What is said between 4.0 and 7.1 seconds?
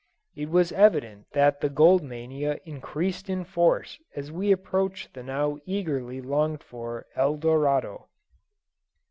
as we approached the now eagerly longed for